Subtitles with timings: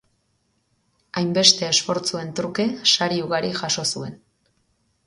[1.21, 4.19] Hainbeste esfortzuen truke sari ugari jaso zuen.